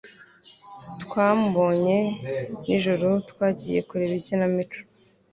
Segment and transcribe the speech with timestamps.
[1.01, 1.97] Twamubonye
[2.65, 4.79] nijoro twagiye kureba ikinamico